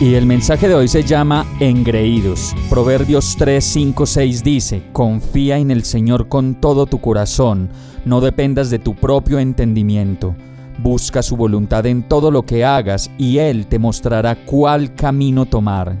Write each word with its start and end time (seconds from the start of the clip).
Y 0.00 0.14
el 0.14 0.26
mensaje 0.26 0.68
de 0.68 0.74
hoy 0.74 0.88
se 0.88 1.04
llama 1.04 1.46
Engreídos. 1.60 2.52
Proverbios 2.68 3.36
3, 3.38 3.64
5, 3.64 4.06
6 4.06 4.42
dice, 4.42 4.82
Confía 4.92 5.58
en 5.58 5.70
el 5.70 5.84
Señor 5.84 6.28
con 6.28 6.56
todo 6.56 6.86
tu 6.86 7.00
corazón, 7.00 7.68
no 8.04 8.20
dependas 8.20 8.70
de 8.70 8.80
tu 8.80 8.96
propio 8.96 9.38
entendimiento. 9.38 10.34
Busca 10.82 11.22
su 11.22 11.36
voluntad 11.36 11.86
en 11.86 12.02
todo 12.02 12.32
lo 12.32 12.42
que 12.42 12.64
hagas 12.64 13.08
y 13.18 13.38
Él 13.38 13.68
te 13.68 13.78
mostrará 13.78 14.34
cuál 14.44 14.96
camino 14.96 15.46
tomar. 15.46 15.96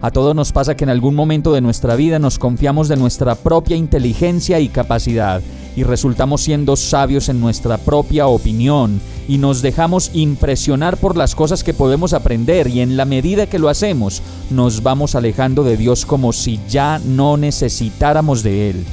A 0.00 0.12
todos 0.12 0.36
nos 0.36 0.52
pasa 0.52 0.76
que 0.76 0.84
en 0.84 0.90
algún 0.90 1.16
momento 1.16 1.52
de 1.52 1.60
nuestra 1.60 1.96
vida 1.96 2.20
nos 2.20 2.38
confiamos 2.38 2.86
de 2.88 2.96
nuestra 2.96 3.34
propia 3.34 3.74
inteligencia 3.74 4.60
y 4.60 4.68
capacidad 4.68 5.42
y 5.74 5.82
resultamos 5.82 6.42
siendo 6.42 6.76
sabios 6.76 7.28
en 7.28 7.40
nuestra 7.40 7.78
propia 7.78 8.28
opinión 8.28 9.00
y 9.28 9.38
nos 9.38 9.62
dejamos 9.62 10.10
impresionar 10.14 10.96
por 10.96 11.16
las 11.16 11.34
cosas 11.34 11.64
que 11.64 11.74
podemos 11.74 12.12
aprender 12.12 12.68
y 12.68 12.80
en 12.80 12.96
la 12.96 13.04
medida 13.04 13.46
que 13.46 13.58
lo 13.58 13.68
hacemos 13.68 14.22
nos 14.50 14.82
vamos 14.82 15.14
alejando 15.14 15.64
de 15.64 15.76
Dios 15.76 16.06
como 16.06 16.32
si 16.32 16.60
ya 16.68 17.00
no 17.04 17.36
necesitáramos 17.36 18.42
de 18.42 18.70
Él. 18.70 18.84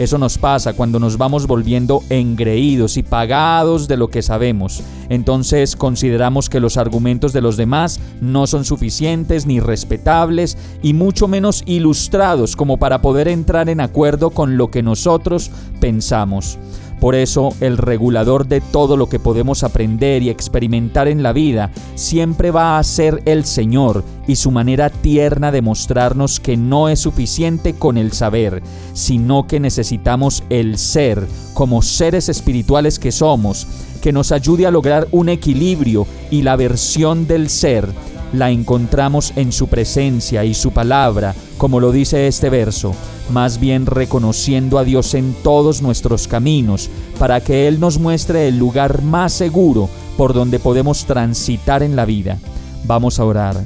Eso 0.00 0.16
nos 0.16 0.38
pasa 0.38 0.72
cuando 0.72 0.98
nos 0.98 1.18
vamos 1.18 1.46
volviendo 1.46 2.02
engreídos 2.08 2.96
y 2.96 3.02
pagados 3.02 3.86
de 3.86 3.98
lo 3.98 4.08
que 4.08 4.22
sabemos. 4.22 4.82
Entonces 5.10 5.76
consideramos 5.76 6.48
que 6.48 6.58
los 6.58 6.78
argumentos 6.78 7.34
de 7.34 7.42
los 7.42 7.58
demás 7.58 8.00
no 8.22 8.46
son 8.46 8.64
suficientes 8.64 9.44
ni 9.44 9.60
respetables 9.60 10.56
y 10.82 10.94
mucho 10.94 11.28
menos 11.28 11.62
ilustrados 11.66 12.56
como 12.56 12.78
para 12.78 13.02
poder 13.02 13.28
entrar 13.28 13.68
en 13.68 13.80
acuerdo 13.80 14.30
con 14.30 14.56
lo 14.56 14.70
que 14.70 14.82
nosotros 14.82 15.50
pensamos. 15.80 16.58
Por 17.00 17.14
eso 17.14 17.54
el 17.60 17.78
regulador 17.78 18.46
de 18.46 18.60
todo 18.60 18.98
lo 18.98 19.08
que 19.08 19.18
podemos 19.18 19.64
aprender 19.64 20.22
y 20.22 20.28
experimentar 20.28 21.08
en 21.08 21.22
la 21.22 21.32
vida 21.32 21.70
siempre 21.94 22.50
va 22.50 22.78
a 22.78 22.84
ser 22.84 23.22
el 23.24 23.46
Señor 23.46 24.04
y 24.28 24.36
su 24.36 24.50
manera 24.50 24.90
tierna 24.90 25.50
de 25.50 25.62
mostrarnos 25.62 26.40
que 26.40 26.58
no 26.58 26.90
es 26.90 27.00
suficiente 27.00 27.74
con 27.74 27.96
el 27.96 28.12
saber, 28.12 28.62
sino 28.92 29.46
que 29.46 29.60
necesitamos 29.60 30.44
el 30.50 30.76
ser 30.76 31.26
como 31.54 31.80
seres 31.80 32.28
espirituales 32.28 32.98
que 32.98 33.12
somos, 33.12 33.66
que 34.02 34.12
nos 34.12 34.30
ayude 34.30 34.66
a 34.66 34.70
lograr 34.70 35.08
un 35.10 35.30
equilibrio 35.30 36.06
y 36.30 36.42
la 36.42 36.56
versión 36.56 37.26
del 37.26 37.48
ser 37.48 37.88
la 38.32 38.50
encontramos 38.50 39.32
en 39.36 39.52
su 39.52 39.68
presencia 39.68 40.44
y 40.44 40.54
su 40.54 40.70
palabra, 40.70 41.34
como 41.58 41.80
lo 41.80 41.92
dice 41.92 42.26
este 42.26 42.50
verso, 42.50 42.94
más 43.30 43.58
bien 43.58 43.86
reconociendo 43.86 44.78
a 44.78 44.84
Dios 44.84 45.14
en 45.14 45.34
todos 45.42 45.82
nuestros 45.82 46.28
caminos, 46.28 46.90
para 47.18 47.40
que 47.40 47.68
Él 47.68 47.80
nos 47.80 47.98
muestre 47.98 48.48
el 48.48 48.58
lugar 48.58 49.02
más 49.02 49.32
seguro 49.32 49.88
por 50.16 50.32
donde 50.34 50.58
podemos 50.58 51.04
transitar 51.04 51.82
en 51.82 51.96
la 51.96 52.04
vida. 52.04 52.38
Vamos 52.84 53.18
a 53.18 53.24
orar. 53.24 53.56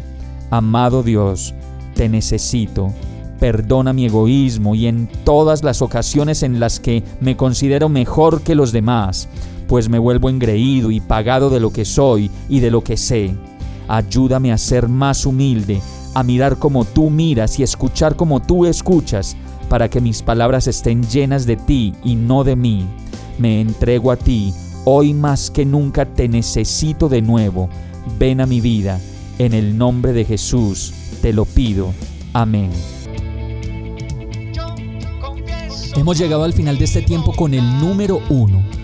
Amado 0.50 1.02
Dios, 1.02 1.54
te 1.94 2.08
necesito. 2.08 2.92
Perdona 3.40 3.92
mi 3.92 4.06
egoísmo 4.06 4.74
y 4.74 4.86
en 4.86 5.08
todas 5.24 5.64
las 5.64 5.82
ocasiones 5.82 6.42
en 6.42 6.60
las 6.60 6.80
que 6.80 7.02
me 7.20 7.36
considero 7.36 7.88
mejor 7.88 8.42
que 8.42 8.54
los 8.54 8.72
demás, 8.72 9.28
pues 9.66 9.88
me 9.88 9.98
vuelvo 9.98 10.28
engreído 10.28 10.90
y 10.90 11.00
pagado 11.00 11.50
de 11.50 11.60
lo 11.60 11.72
que 11.72 11.84
soy 11.84 12.30
y 12.48 12.60
de 12.60 12.70
lo 12.70 12.82
que 12.82 12.96
sé. 12.96 13.34
Ayúdame 13.88 14.52
a 14.52 14.58
ser 14.58 14.88
más 14.88 15.26
humilde, 15.26 15.80
a 16.14 16.22
mirar 16.22 16.58
como 16.58 16.84
tú 16.84 17.10
miras 17.10 17.58
y 17.58 17.62
escuchar 17.62 18.16
como 18.16 18.40
tú 18.40 18.66
escuchas, 18.66 19.36
para 19.68 19.88
que 19.88 20.00
mis 20.00 20.22
palabras 20.22 20.66
estén 20.66 21.02
llenas 21.02 21.46
de 21.46 21.56
ti 21.56 21.94
y 22.04 22.14
no 22.14 22.44
de 22.44 22.56
mí. 22.56 22.86
Me 23.38 23.60
entrego 23.60 24.10
a 24.10 24.16
ti, 24.16 24.54
hoy 24.84 25.12
más 25.12 25.50
que 25.50 25.64
nunca 25.64 26.06
te 26.06 26.28
necesito 26.28 27.08
de 27.08 27.22
nuevo. 27.22 27.68
Ven 28.18 28.40
a 28.40 28.46
mi 28.46 28.60
vida, 28.60 29.00
en 29.38 29.52
el 29.54 29.76
nombre 29.76 30.12
de 30.12 30.24
Jesús, 30.24 30.92
te 31.20 31.32
lo 31.32 31.44
pido. 31.44 31.92
Amén. 32.32 32.70
Hemos 35.96 36.18
llegado 36.18 36.44
al 36.44 36.52
final 36.52 36.78
de 36.78 36.84
este 36.84 37.02
tiempo 37.02 37.32
con 37.32 37.54
el 37.54 37.64
número 37.80 38.20
uno 38.28 38.83